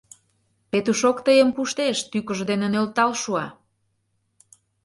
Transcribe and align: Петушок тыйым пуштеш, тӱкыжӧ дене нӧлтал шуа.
Петушок 0.71 1.17
тыйым 1.25 1.49
пуштеш, 1.55 1.97
тӱкыжӧ 2.11 2.43
дене 2.51 2.67
нӧлтал 2.73 3.11
шуа. 3.21 3.45